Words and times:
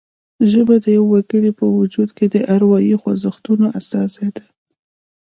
ژبه 0.51 0.75
د 0.83 0.85
یوه 0.97 1.09
وګړي 1.11 1.51
په 1.59 1.65
وجود 1.77 2.09
کې 2.17 2.25
د 2.33 2.35
اروايي 2.55 2.95
خوځښتونو 3.01 3.65
استازې 3.79 4.27
ده 4.35 4.43